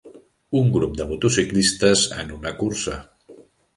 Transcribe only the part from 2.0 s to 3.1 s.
en una cursa.